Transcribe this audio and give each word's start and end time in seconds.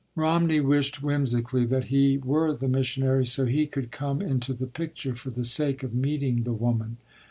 Romney 0.15 0.59
wished 0.59 1.03
whimsically 1.03 1.63
that 1.63 1.83
he 1.83 2.17
were 2.17 2.55
the 2.55 2.67
missionary 2.67 3.23
so 3.23 3.45
he 3.45 3.67
could 3.67 3.91
come 3.91 4.19
into 4.19 4.51
the 4.51 4.65
picture 4.65 5.13
for 5.13 5.29
the 5.29 5.43
sake 5.45 5.83
of 5.83 5.93
meeting 5.93 6.41
the 6.41 6.53
woman. 6.55 6.97